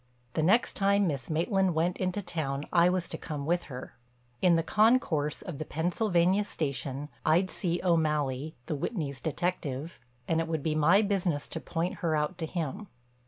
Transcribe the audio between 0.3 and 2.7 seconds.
The next time Miss Maitland went into town